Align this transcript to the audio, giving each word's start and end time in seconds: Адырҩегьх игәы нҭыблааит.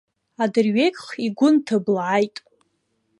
Адырҩегьх 0.43 1.07
игәы 1.25 1.49
нҭыблааит. 1.53 2.35